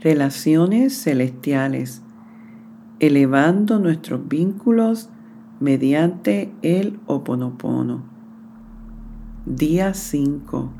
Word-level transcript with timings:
relaciones 0.00 1.02
celestiales, 1.02 2.00
elevando 3.00 3.78
nuestros 3.78 4.26
vínculos 4.28 5.10
mediante 5.60 6.50
el 6.62 6.98
oponopono. 7.06 8.02
Día 9.44 9.92
5. 9.92 10.70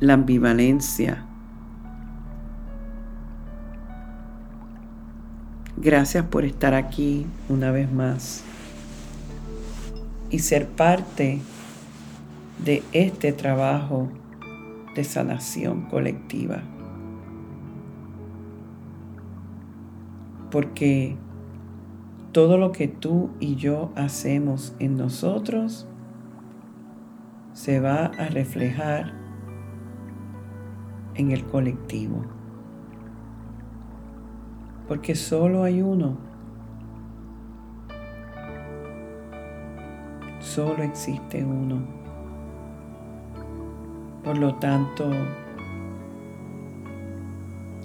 La 0.00 0.14
ambivalencia. 0.14 1.24
Gracias 5.76 6.24
por 6.24 6.46
estar 6.46 6.72
aquí 6.72 7.26
una 7.50 7.70
vez 7.70 7.92
más 7.92 8.42
y 10.30 10.38
ser 10.38 10.66
parte 10.66 11.40
de 12.64 12.82
este 12.92 13.32
trabajo 13.32 14.08
de 14.94 15.04
sanación 15.04 15.82
colectiva. 15.82 16.62
Porque 20.56 21.18
todo 22.32 22.56
lo 22.56 22.72
que 22.72 22.88
tú 22.88 23.28
y 23.40 23.56
yo 23.56 23.92
hacemos 23.94 24.74
en 24.78 24.96
nosotros 24.96 25.86
se 27.52 27.78
va 27.78 28.06
a 28.06 28.28
reflejar 28.28 29.12
en 31.14 31.30
el 31.30 31.44
colectivo. 31.44 32.24
Porque 34.88 35.14
solo 35.14 35.62
hay 35.62 35.82
uno. 35.82 36.16
Solo 40.40 40.84
existe 40.84 41.44
uno. 41.44 41.86
Por 44.24 44.38
lo 44.38 44.54
tanto, 44.54 45.10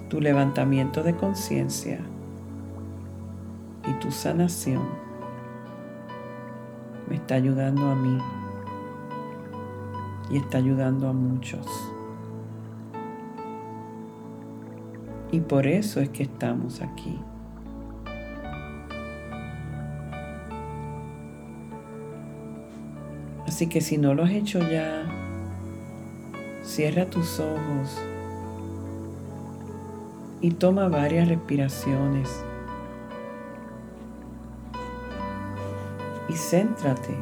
tu 0.08 0.22
levantamiento 0.22 1.02
de 1.02 1.14
conciencia 1.14 2.00
y 3.88 3.92
tu 3.94 4.10
sanación 4.10 4.82
me 7.08 7.16
está 7.16 7.34
ayudando 7.34 7.90
a 7.90 7.94
mí 7.94 8.18
y 10.30 10.38
está 10.38 10.58
ayudando 10.58 11.08
a 11.08 11.12
muchos. 11.12 11.66
Y 15.30 15.40
por 15.40 15.66
eso 15.66 16.00
es 16.00 16.10
que 16.10 16.22
estamos 16.22 16.80
aquí. 16.80 17.18
Así 23.46 23.66
que 23.66 23.80
si 23.80 23.98
no 23.98 24.14
lo 24.14 24.24
has 24.24 24.30
hecho 24.30 24.60
ya, 24.60 25.04
cierra 26.62 27.06
tus 27.06 27.40
ojos 27.40 27.98
y 30.40 30.50
toma 30.52 30.88
varias 30.88 31.28
respiraciones. 31.28 32.44
Y 36.32 36.34
céntrate 36.34 37.14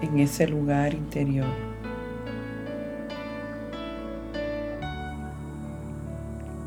en 0.00 0.20
ese 0.20 0.46
lugar 0.46 0.94
interior. 0.94 1.48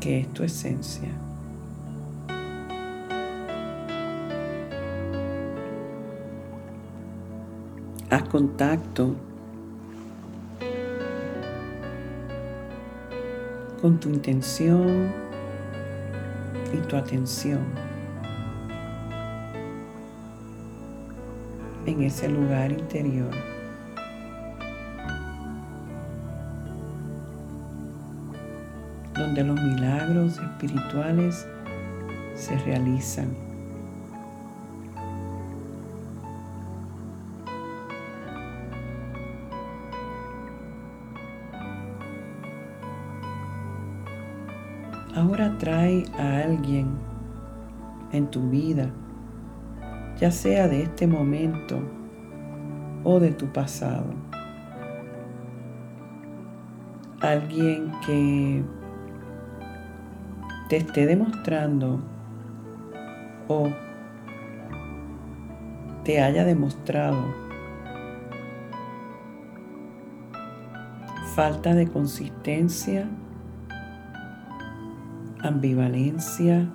que 0.00 0.20
es 0.20 0.28
tu 0.34 0.44
esencia. 0.44 1.08
Haz 8.10 8.22
contacto 8.28 9.16
con 13.80 13.98
tu 13.98 14.10
intención 14.10 15.10
y 16.72 16.76
tu 16.86 16.96
atención 16.96 17.95
en 21.86 22.02
ese 22.02 22.28
lugar 22.28 22.72
interior. 22.72 23.30
donde 29.16 29.42
los 29.44 29.60
milagros 29.60 30.38
espirituales 30.38 31.46
se 32.34 32.58
realizan. 32.58 33.34
Ahora 45.14 45.56
trae 45.56 46.04
a 46.18 46.42
alguien 46.42 46.88
en 48.12 48.30
tu 48.30 48.50
vida, 48.50 48.90
ya 50.18 50.30
sea 50.30 50.68
de 50.68 50.82
este 50.82 51.06
momento 51.06 51.78
o 53.04 53.20
de 53.20 53.30
tu 53.30 53.46
pasado. 53.52 54.06
Alguien 57.20 57.92
que 58.04 58.62
te 60.68 60.78
esté 60.78 61.06
demostrando 61.06 62.00
o 63.48 63.68
te 66.04 66.20
haya 66.20 66.44
demostrado 66.44 67.46
falta 71.34 71.74
de 71.74 71.86
consistencia, 71.86 73.08
ambivalencia, 75.40 76.66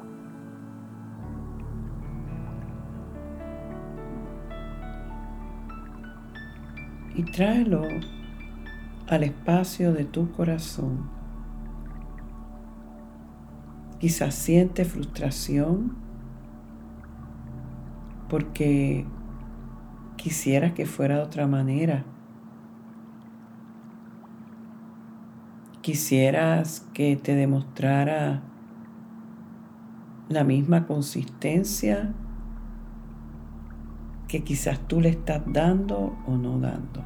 y 7.22 7.24
tráelo 7.24 7.84
al 9.08 9.24
espacio 9.24 9.94
de 9.94 10.06
tu 10.06 10.32
corazón. 10.32 11.08
Quizás 14.00 14.34
siente 14.34 14.86
frustración 14.86 15.96
porque 18.28 19.06
quisiera 20.16 20.74
que 20.74 20.88
fuera 20.88 21.18
de 21.18 21.22
otra 21.22 21.46
manera. 21.46 22.06
Quisieras 25.82 26.88
que 26.92 27.18
te 27.18 27.36
demostrara 27.36 28.42
la 30.28 30.44
misma 30.44 30.88
consistencia 30.88 32.16
que 34.32 34.46
quizás 34.46 34.80
tú 34.88 35.02
le 35.02 35.10
estás 35.10 35.42
dando 35.46 36.16
o 36.26 36.38
no 36.38 36.58
dando. 36.58 37.04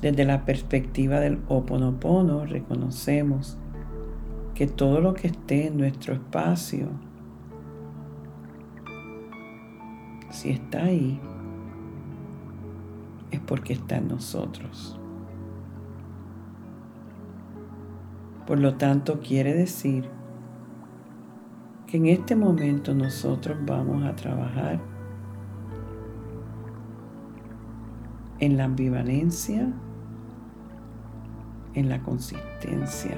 Desde 0.00 0.24
la 0.24 0.46
perspectiva 0.46 1.20
del 1.20 1.42
oponopono 1.46 2.46
reconocemos 2.46 3.58
que 4.54 4.66
todo 4.66 5.02
lo 5.02 5.12
que 5.12 5.26
esté 5.26 5.66
en 5.66 5.76
nuestro 5.76 6.14
espacio, 6.14 6.88
si 10.30 10.52
está 10.52 10.84
ahí, 10.84 11.20
es 13.30 13.40
porque 13.40 13.74
está 13.74 13.98
en 13.98 14.08
nosotros. 14.08 14.98
Por 18.46 18.58
lo 18.58 18.76
tanto, 18.76 19.20
quiere 19.20 19.52
decir 19.52 20.08
que 21.90 21.96
en 21.96 22.06
este 22.06 22.36
momento 22.36 22.94
nosotros 22.94 23.58
vamos 23.66 24.04
a 24.04 24.14
trabajar 24.14 24.80
en 28.38 28.56
la 28.56 28.64
ambivalencia 28.64 29.72
en 31.74 31.88
la 31.88 32.02
consistencia. 32.02 33.16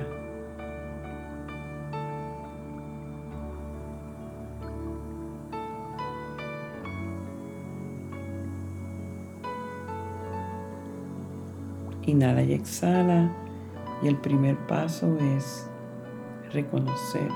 Inhala 12.05 12.43
y 12.43 12.53
exhala. 12.53 13.33
Y 14.03 14.09
el 14.09 14.17
primer 14.17 14.57
paso 14.67 15.17
es 15.19 15.71
reconocer 16.53 17.31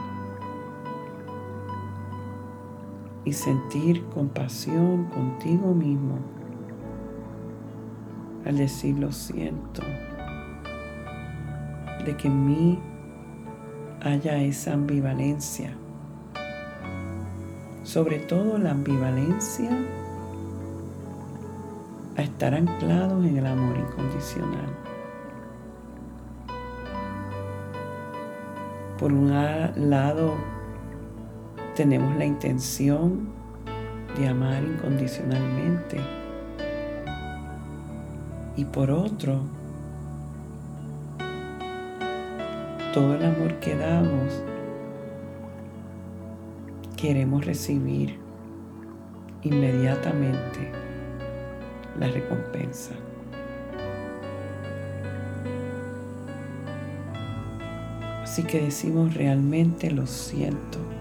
y 3.26 3.32
sentir 3.32 4.02
compasión 4.06 5.06
contigo 5.06 5.74
mismo 5.74 6.20
al 8.46 8.56
decir 8.56 8.96
lo 8.96 9.10
siento 9.10 9.82
de 12.04 12.16
que 12.16 12.28
en 12.28 12.46
mí 12.46 12.78
haya 14.00 14.38
esa 14.38 14.74
ambivalencia. 14.74 15.76
Sobre 17.82 18.20
todo 18.20 18.58
la 18.58 18.70
ambivalencia 18.70 19.70
a 22.16 22.22
estar 22.22 22.54
anclados 22.54 23.24
en 23.24 23.38
el 23.38 23.46
amor 23.46 23.76
incondicional. 23.76 24.72
Por 29.00 29.12
un 29.12 29.30
lado, 29.90 30.34
tenemos 31.76 32.16
la 32.16 32.24
intención 32.24 33.28
de 34.18 34.26
amar 34.26 34.64
incondicionalmente. 34.64 36.00
Y 38.56 38.64
por 38.64 38.90
otro, 38.90 39.42
todo 42.94 43.14
el 43.14 43.26
amor 43.26 43.60
que 43.60 43.76
damos, 43.76 44.42
queremos 46.96 47.44
recibir 47.44 48.18
inmediatamente 49.42 50.72
la 52.00 52.08
recompensa. 52.08 52.92
Así 58.22 58.44
que 58.44 58.62
decimos 58.62 59.12
realmente 59.12 59.90
lo 59.90 60.06
siento 60.06 60.95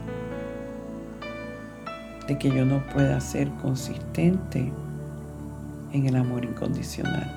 de 2.27 2.37
que 2.37 2.49
yo 2.49 2.65
no 2.65 2.79
pueda 2.87 3.19
ser 3.21 3.49
consistente 3.61 4.71
en 5.91 6.05
el 6.05 6.15
amor 6.15 6.43
incondicional. 6.43 7.31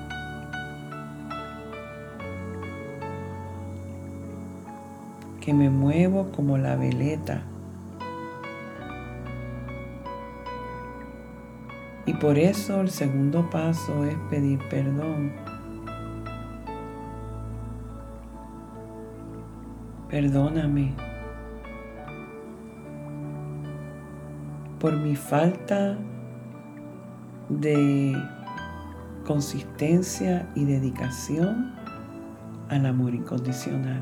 Que 5.41 5.53
me 5.53 5.69
muevo 5.69 6.31
como 6.31 6.57
la 6.57 6.75
veleta. 6.75 7.43
Y 12.05 12.13
por 12.13 12.39
eso 12.39 12.81
el 12.81 12.89
segundo 12.89 13.49
paso 13.49 14.03
es 14.03 14.15
pedir 14.29 14.59
perdón. 14.69 15.31
Perdóname 20.09 21.08
por 24.79 24.95
mi 24.95 25.15
falta 25.15 25.97
de 27.49 28.15
consistencia 29.25 30.49
y 30.55 30.63
dedicación 30.65 31.73
al 32.69 32.85
amor 32.85 33.13
incondicional. 33.13 34.01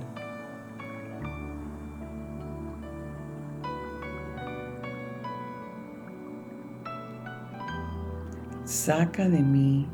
Saca 8.63 9.27
de 9.27 9.41
mí 9.41 9.87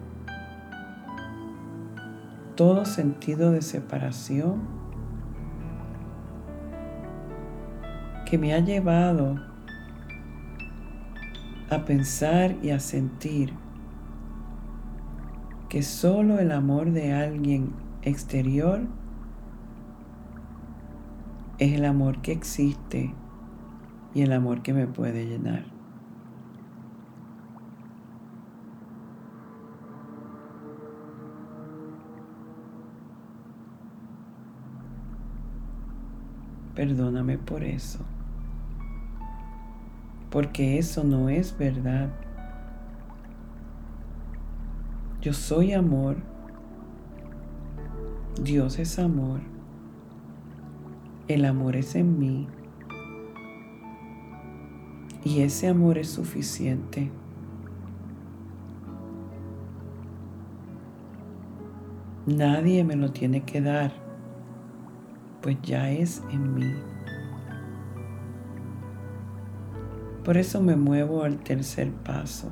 todo 2.56 2.86
sentido 2.86 3.52
de 3.52 3.62
separación 3.62 4.62
que 8.26 8.38
me 8.38 8.54
ha 8.54 8.60
llevado 8.60 9.53
a 11.74 11.86
pensar 11.86 12.56
y 12.62 12.70
a 12.70 12.80
sentir 12.80 13.54
que 15.70 15.82
solo 15.82 16.40
el 16.40 16.52
amor 16.52 16.92
de 16.92 17.14
alguien 17.14 17.74
exterior 18.04 18.82
es 21.58 21.74
el 21.74 21.86
amor 21.86 22.22
que 22.22 22.32
existe 22.32 23.14
y 24.14 24.22
el 24.22 24.34
amor 24.34 24.62
que 24.62 24.74
me 24.74 24.88
puede 24.88 25.26
llenar. 25.26 25.66
Perdóname 36.76 37.38
por 37.38 37.64
eso 37.64 38.00
porque 40.34 40.80
eso 40.80 41.04
no 41.04 41.30
es 41.30 41.56
verdad. 41.56 42.10
Yo 45.22 45.32
soy 45.32 45.74
amor. 45.74 46.18
Dios 48.42 48.80
es 48.80 48.98
amor. 48.98 49.42
El 51.28 51.46
amor 51.46 51.76
es 51.76 51.94
en 51.94 52.18
mí. 52.18 52.48
Y 55.24 55.42
ese 55.42 55.68
amor 55.68 56.00
es 56.00 56.10
suficiente. 56.10 57.12
Nadie 62.26 62.84
me 62.84 62.96
lo 62.96 63.12
tiene 63.12 63.44
que 63.44 63.62
dar, 63.62 63.92
pues 65.42 65.58
ya 65.62 65.92
es 65.92 66.24
en 66.32 66.56
mí. 66.56 66.93
Por 70.24 70.38
eso 70.38 70.62
me 70.62 70.78
muevo 70.78 71.24
al 71.24 71.38
tercer 71.40 71.92
paso. 71.92 72.48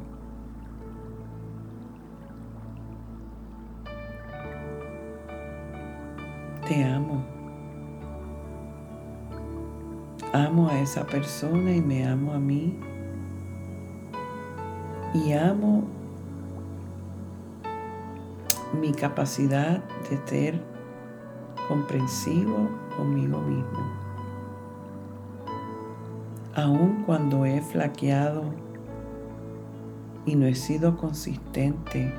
Te 6.68 6.84
amo. 6.84 7.24
Amo 10.34 10.68
a 10.68 10.80
esa 10.80 11.06
persona 11.06 11.72
y 11.72 11.82
me 11.82 12.06
amo 12.06 12.34
a 12.34 12.40
mí. 12.40 12.78
Y 15.14 15.32
amo 15.32 15.86
mi 18.82 18.92
capacidad 18.92 19.82
de 20.10 20.28
ser 20.28 20.62
comprensivo 21.70 22.70
conmigo 22.98 23.40
mismo 23.42 24.01
aun 26.56 27.04
cuando 27.06 27.46
he 27.46 27.62
flaqueado 27.62 28.44
y 30.26 30.36
no 30.36 30.46
he 30.46 30.56
sido 30.56 30.98
consistente 30.98 32.14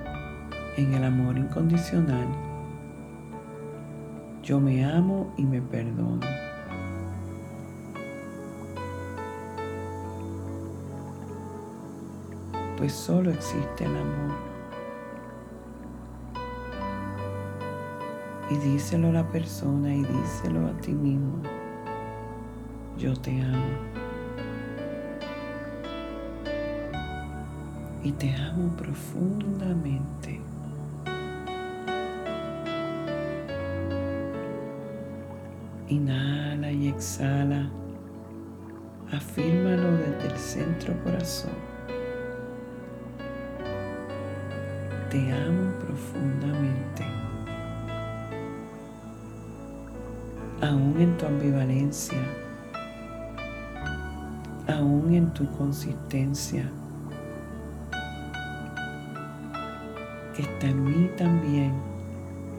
en 0.77 0.95
el 0.95 1.05
amor 1.05 1.37
incondicional, 1.37 2.27
yo 4.43 4.59
me 4.59 4.85
amo 4.85 5.33
y 5.37 5.45
me 5.45 5.61
perdono. 5.61 6.27
Pues 12.77 12.93
solo 12.93 13.31
existe 13.31 13.85
el 13.85 13.97
amor. 13.97 14.53
Y 18.51 18.57
díselo 18.57 19.11
a 19.11 19.13
la 19.13 19.29
persona 19.29 19.95
y 19.95 20.03
díselo 20.03 20.67
a 20.67 20.73
ti 20.81 20.93
mismo. 20.93 21.43
Yo 22.99 23.15
te 23.15 23.41
amo. 23.41 23.92
Y 28.05 28.11
te 28.13 28.35
amo 28.35 28.75
profundamente. 28.77 30.41
Inhala 35.89 36.73
y 36.73 36.89
exhala. 36.89 37.71
Afírmalo 39.13 39.99
desde 39.99 40.27
el 40.27 40.39
centro 40.39 40.95
corazón. 41.05 41.53
Te 45.11 45.33
amo 45.33 45.71
profundamente. 45.79 47.05
Aún 50.63 50.95
en 50.99 51.17
tu 51.19 51.27
ambivalencia, 51.27 52.19
aún 54.69 55.13
en 55.13 55.33
tu 55.35 55.51
consistencia, 55.51 56.71
que 60.35 60.43
está 60.43 60.69
en 60.69 60.85
mí 60.85 61.11
también, 61.17 61.73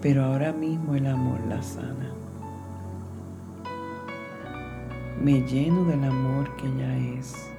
pero 0.01 0.25
ahora 0.25 0.51
mismo 0.53 0.95
el 0.95 1.07
amor 1.07 1.39
la 1.47 1.61
sana. 1.61 2.11
Me 5.21 5.41
lleno 5.41 5.85
del 5.85 6.03
amor 6.03 6.55
que 6.57 6.67
ella 6.67 6.97
es. 7.17 7.49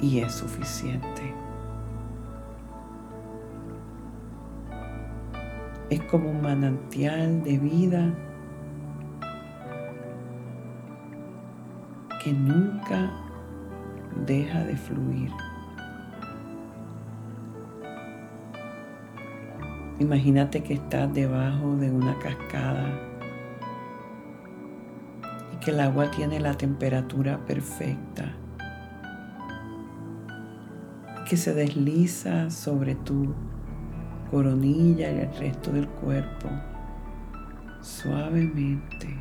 Y 0.00 0.18
es 0.18 0.32
suficiente. 0.32 1.32
Es 5.90 6.02
como 6.02 6.30
un 6.30 6.42
manantial 6.42 7.42
de 7.44 7.58
vida 7.58 8.12
que 12.22 12.32
nunca 12.32 13.12
deja 14.26 14.64
de 14.64 14.76
fluir. 14.76 15.30
Imagínate 19.98 20.62
que 20.62 20.74
estás 20.74 21.12
debajo 21.14 21.76
de 21.76 21.90
una 21.90 22.18
cascada 22.18 22.88
y 25.52 25.56
que 25.64 25.70
el 25.70 25.80
agua 25.80 26.10
tiene 26.10 26.40
la 26.40 26.54
temperatura 26.54 27.38
perfecta. 27.46 28.34
que 31.24 31.36
se 31.38 31.54
desliza 31.54 32.50
sobre 32.50 32.94
tu 32.94 33.34
coronilla 34.30 35.10
y 35.10 35.20
el 35.20 35.34
resto 35.36 35.72
del 35.72 35.88
cuerpo 35.88 36.48
suavemente 37.80 39.16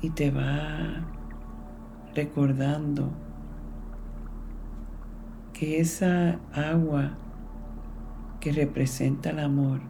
y 0.00 0.10
te 0.10 0.30
va 0.30 1.04
recordando 2.14 3.10
que 5.52 5.80
esa 5.80 6.38
agua 6.54 7.12
que 8.42 8.50
representa 8.50 9.30
el 9.30 9.38
amor 9.38 9.80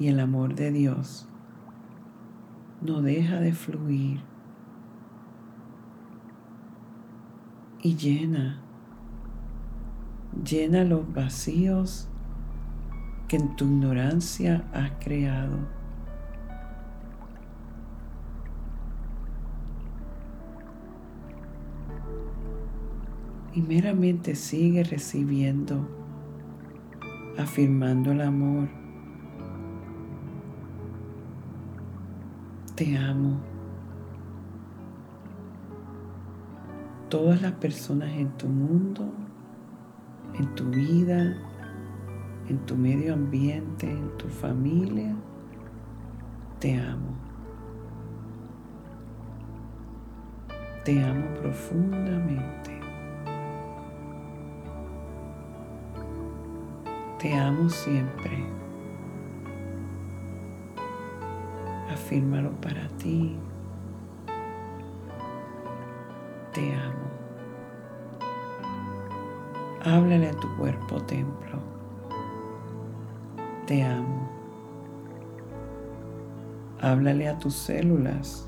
y 0.00 0.08
el 0.08 0.18
amor 0.18 0.56
de 0.56 0.72
Dios 0.72 1.28
no 2.82 3.00
deja 3.00 3.38
de 3.38 3.52
fluir 3.52 4.20
y 7.80 7.94
llena, 7.94 8.60
llena 10.44 10.82
los 10.82 11.14
vacíos 11.14 12.08
que 13.28 13.36
en 13.36 13.54
tu 13.54 13.66
ignorancia 13.66 14.64
has 14.72 14.90
creado. 14.98 15.58
Y 23.52 23.62
meramente 23.62 24.34
sigue 24.34 24.82
recibiendo, 24.82 26.03
afirmando 27.38 28.12
el 28.12 28.20
amor. 28.20 28.68
Te 32.74 32.96
amo. 32.96 33.40
Todas 37.08 37.40
las 37.42 37.52
personas 37.52 38.10
en 38.16 38.30
tu 38.36 38.48
mundo, 38.48 39.12
en 40.34 40.54
tu 40.54 40.64
vida, 40.70 41.36
en 42.48 42.58
tu 42.66 42.76
medio 42.76 43.14
ambiente, 43.14 43.90
en 43.90 44.16
tu 44.18 44.28
familia, 44.28 45.14
te 46.58 46.76
amo. 46.76 47.14
Te 50.84 51.02
amo 51.02 51.26
profundamente. 51.40 52.83
Te 57.24 57.32
amo 57.32 57.70
siempre. 57.70 58.44
Afírmalo 61.90 62.50
para 62.60 62.86
ti. 62.98 63.38
Te 66.52 66.74
amo. 66.74 67.08
Háblale 69.84 70.28
a 70.28 70.32
tu 70.32 70.54
cuerpo 70.58 71.00
templo 71.04 71.74
te 73.66 73.82
amo. 73.82 74.28
Háblale 76.80 77.28
a 77.28 77.38
tus 77.38 77.54
células. 77.54 78.46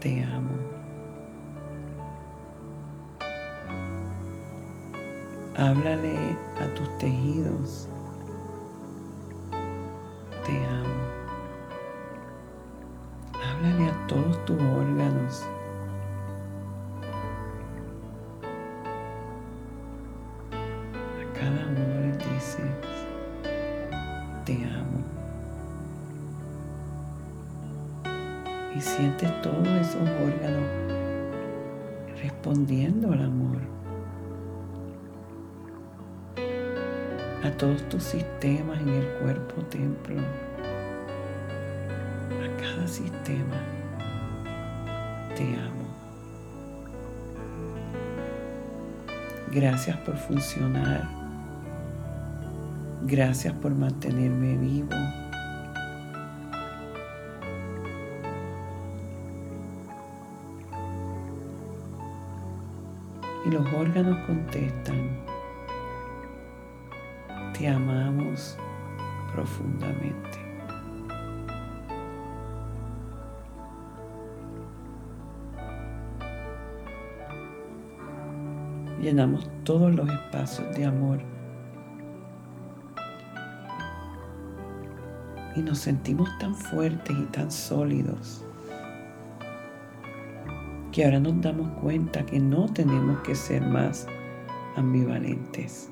Te 0.00 0.22
amo. 0.22 0.79
Háblale 5.60 6.16
a 6.58 6.74
tus 6.74 6.88
tejidos. 6.96 7.86
Te 10.46 10.56
amo. 10.66 10.94
Háblale 13.34 13.90
a 13.90 14.06
todos 14.06 14.42
tus 14.46 14.56
órganos. 14.56 15.44
te 24.46 24.64
amo. 24.64 25.04
Y 28.74 28.80
sientes 28.80 29.42
todos 29.42 29.68
esos 29.68 30.00
órganos 30.00 30.70
respondiendo 32.22 33.12
al 33.12 33.24
amor. 33.24 33.79
A 37.42 37.50
todos 37.56 37.88
tus 37.88 38.02
sistemas 38.02 38.80
en 38.80 38.88
el 38.88 39.06
cuerpo 39.20 39.62
templo. 39.62 40.20
A 42.38 42.60
cada 42.60 42.86
sistema. 42.86 43.56
Te 45.36 45.44
amo. 45.44 45.88
Gracias 49.52 49.96
por 49.98 50.16
funcionar 50.16 51.20
Gracias 53.02 53.54
por 53.54 53.74
mantenerme 53.74 54.58
vivo. 54.58 54.90
Y 63.46 63.50
los 63.50 63.66
órganos 63.72 64.18
contestan, 64.26 65.24
te 67.60 67.68
amamos 67.68 68.56
profundamente. 69.34 70.38
Llenamos 78.98 79.46
todos 79.64 79.94
los 79.94 80.08
espacios 80.08 80.74
de 80.74 80.86
amor 80.86 81.20
y 85.54 85.60
nos 85.60 85.80
sentimos 85.80 86.30
tan 86.38 86.54
fuertes 86.54 87.14
y 87.14 87.24
tan 87.26 87.50
sólidos 87.50 88.42
que 90.92 91.04
ahora 91.04 91.20
nos 91.20 91.38
damos 91.42 91.68
cuenta 91.82 92.24
que 92.24 92.40
no 92.40 92.72
tenemos 92.72 93.20
que 93.20 93.34
ser 93.34 93.60
más 93.60 94.06
ambivalentes. 94.76 95.90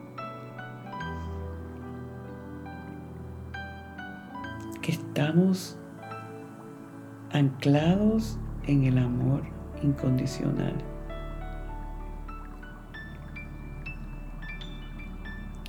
Estamos 5.19 5.77
anclados 7.33 8.39
en 8.69 8.85
el 8.85 8.99
amor 8.99 9.43
incondicional. 9.83 10.77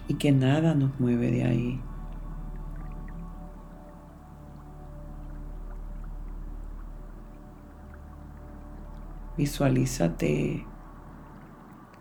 Y 0.07 0.13
que 0.13 0.31
nada 0.31 0.75
nos 0.75 0.99
mueve 0.99 1.31
de 1.31 1.45
ahí. 1.45 1.81
Visualízate 9.35 10.63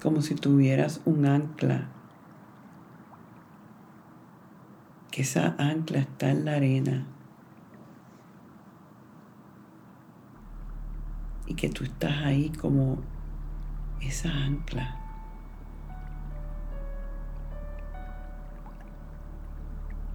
como 0.02 0.20
si 0.20 0.34
tuvieras 0.34 1.00
un 1.06 1.24
ancla, 1.24 1.88
que 5.10 5.22
esa 5.22 5.56
ancla 5.58 6.00
está 6.00 6.30
en 6.30 6.44
la 6.44 6.52
arena 6.52 7.06
y 11.47 11.47
que 11.58 11.68
tú 11.68 11.84
estás 11.84 12.24
ahí 12.24 12.50
como 12.50 12.98
esa 14.00 14.30
ancla. 14.30 14.94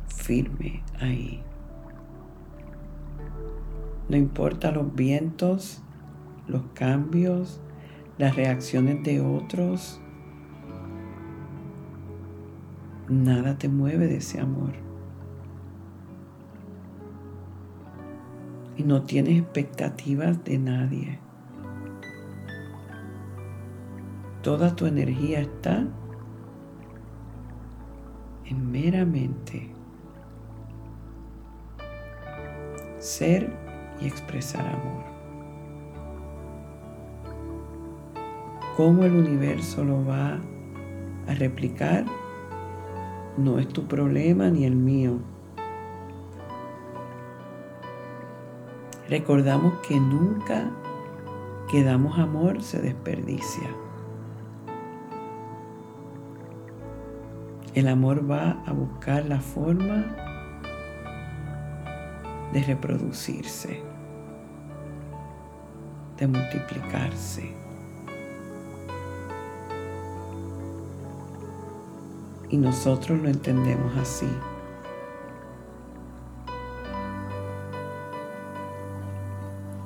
firme 0.08 0.82
ahí. 1.02 1.44
No 4.08 4.16
importa 4.16 4.72
los 4.72 4.96
vientos 4.96 5.84
los 6.48 6.64
cambios, 6.74 7.62
las 8.18 8.36
reacciones 8.36 9.04
de 9.04 9.22
otros. 9.22 10.00
Nada 13.10 13.58
te 13.58 13.70
mueve 13.70 14.08
de 14.08 14.18
ese 14.18 14.40
amor. 14.40 14.74
Y 18.78 18.84
no 18.84 19.04
tienes 19.04 19.40
expectativas 19.40 20.44
de 20.44 20.58
nadie. 20.58 21.20
Toda 24.44 24.76
tu 24.76 24.86
energía 24.86 25.40
está 25.40 25.88
en 28.46 28.72
meramente 28.72 29.72
ser 33.00 33.52
y 34.00 34.08
expresar 34.08 34.68
amor. 34.68 35.14
cómo 38.76 39.04
el 39.04 39.16
universo 39.16 39.84
lo 39.84 40.04
va 40.06 40.40
a 41.28 41.34
replicar 41.36 42.06
no 43.38 43.60
es 43.60 43.68
tu 43.68 43.86
problema 43.88 44.50
ni 44.50 44.66
el 44.66 44.76
mío. 44.76 45.20
Recordamos 49.10 49.76
que 49.88 50.00
nunca 50.00 50.72
que 51.70 51.84
damos 51.84 52.18
amor 52.18 52.62
se 52.62 52.80
desperdicia. 52.82 53.70
El 57.74 57.88
amor 57.88 58.30
va 58.30 58.64
a 58.68 58.72
buscar 58.72 59.26
la 59.26 59.40
forma 59.40 60.06
de 62.54 62.62
reproducirse, 62.62 63.82
de 66.18 66.28
multiplicarse. 66.28 67.52
Y 72.52 72.58
nosotros 72.58 73.20
lo 73.20 73.28
entendemos 73.28 73.98
así. 73.98 74.30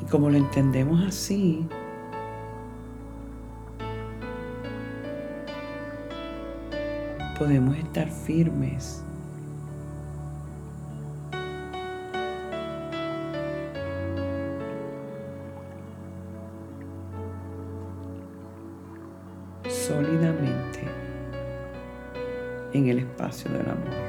Y 0.02 0.06
como 0.08 0.30
lo 0.30 0.36
entendemos 0.36 1.02
así, 1.08 1.66
podemos 7.38 7.78
estar 7.78 8.10
firmes. 8.10 9.04
sólidamente 19.70 20.82
en 22.74 22.90
el 22.90 23.00
espacio 23.00 23.50
del 23.52 23.70
amor. 23.70 24.08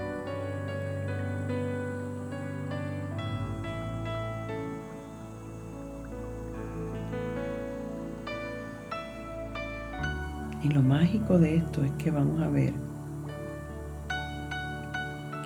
Y 10.64 10.68
lo 10.68 10.82
mágico 10.82 11.38
de 11.38 11.56
esto 11.56 11.85
es 11.85 11.92
que 11.92 12.11
vamos 12.11 12.42
a 12.42 12.49
ver 12.49 12.88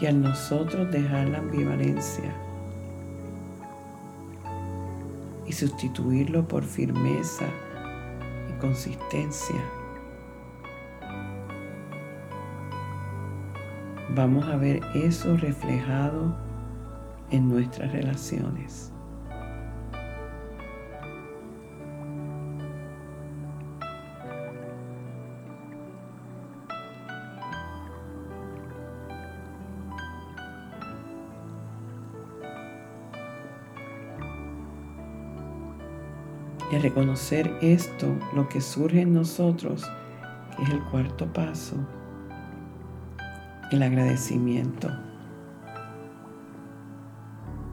que 0.03 0.09
al 0.09 0.21
nosotros 0.21 0.91
dejar 0.91 1.29
la 1.29 1.39
ambivalencia 1.39 2.35
y 5.47 5.53
sustituirlo 5.53 6.49
por 6.49 6.65
firmeza 6.65 7.45
y 8.51 8.59
consistencia, 8.61 9.63
vamos 14.13 14.45
a 14.49 14.57
ver 14.57 14.81
eso 14.93 15.37
reflejado 15.37 16.35
en 17.31 17.49
nuestras 17.49 17.93
relaciones. 17.93 18.92
Reconocer 36.83 37.57
esto, 37.63 38.15
lo 38.35 38.49
que 38.49 38.61
surge 38.61 39.01
en 39.03 39.15
nosotros, 39.15 39.89
que 40.57 40.63
es 40.65 40.71
el 40.71 40.83
cuarto 40.85 41.33
paso, 41.33 41.77
el 43.71 43.83
agradecimiento. 43.83 44.89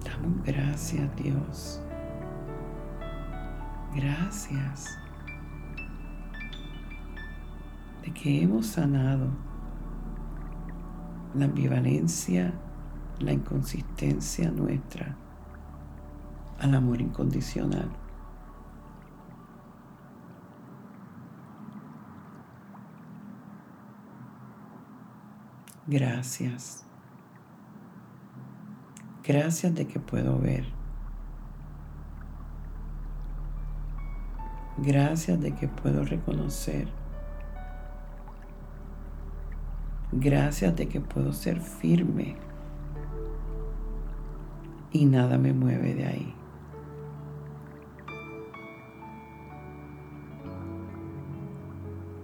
Damos 0.05 0.43
gracias, 0.45 1.15
Dios. 1.15 1.81
Gracias 3.95 4.85
de 8.03 8.11
que 8.11 8.43
hemos 8.43 8.67
sanado 8.67 9.27
la 11.33 11.45
ambivalencia, 11.45 12.53
la 13.19 13.33
inconsistencia 13.33 14.51
nuestra 14.51 15.15
al 16.59 16.75
amor 16.75 17.01
incondicional. 17.01 17.89
Gracias. 25.89 26.85
Gracias 29.23 29.73
de 29.73 29.87
que 29.87 29.99
puedo 29.99 30.37
ver. 30.37 30.67
Gracias 34.77 35.41
de 35.41 35.55
que 35.55 35.67
puedo 35.67 36.05
reconocer. 36.05 36.87
Gracias 40.11 40.75
de 40.75 40.87
que 40.87 41.01
puedo 41.01 41.33
ser 41.33 41.59
firme 41.59 42.35
y 44.91 45.05
nada 45.05 45.39
me 45.39 45.53
mueve 45.53 45.95
de 45.95 46.05
ahí. 46.05 46.35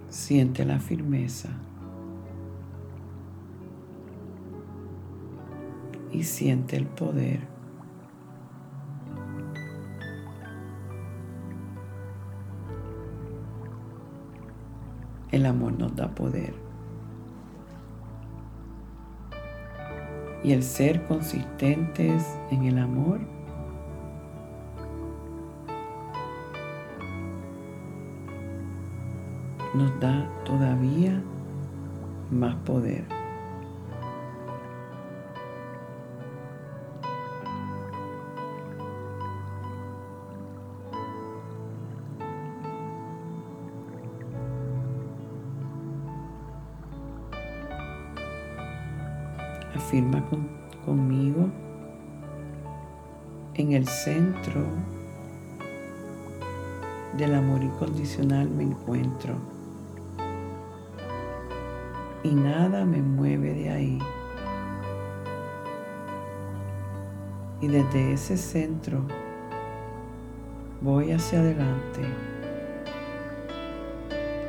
Siente 0.10 0.66
la 0.66 0.80
firmeza. 0.80 1.50
Y 6.16 6.24
siente 6.24 6.78
el 6.78 6.86
poder. 6.86 7.42
El 15.32 15.46
amor 15.46 15.74
nos 15.78 15.94
da 15.94 16.16
poder. 16.16 16.54
Y 20.42 20.54
el 20.54 20.64
ser 20.64 21.06
consistentes 21.08 22.38
en 22.50 22.64
el 22.64 22.78
amor 22.78 23.20
nos 29.74 30.00
da 30.00 30.30
todavía 30.46 31.22
más 32.32 32.56
poder. 32.64 33.15
Afirma 49.96 50.22
conmigo. 50.86 51.50
En 53.54 53.72
el 53.72 53.88
centro 53.88 54.66
del 57.18 57.34
amor 57.34 57.64
incondicional 57.64 58.50
me 58.50 58.64
encuentro. 58.64 59.36
Y 62.24 62.36
nada 62.36 62.84
me 62.84 63.02
mueve 63.02 63.54
de 63.54 63.70
ahí. 63.70 64.00
Y 67.62 67.68
desde 67.70 68.12
ese 68.12 68.36
centro 68.36 69.00
voy 70.82 71.14
hacia 71.14 71.40
adelante. 71.40 72.02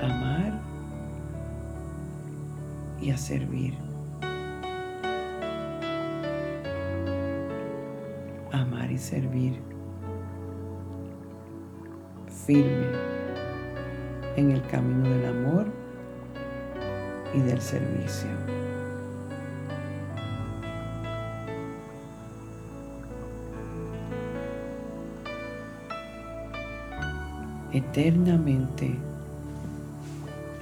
amar 0.03 0.61
y 3.01 3.11
a 3.11 3.17
servir. 3.17 3.86
Servir 8.99 9.61
firme 12.47 12.87
en 14.37 14.51
el 14.51 14.63
camino 14.67 15.09
del 15.09 15.27
amor 15.27 15.67
y 17.35 17.41
del 17.41 17.61
servicio. 17.61 18.29
Eternamente 27.73 28.97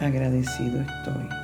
agradecido 0.01 0.81
estoy. 0.81 1.44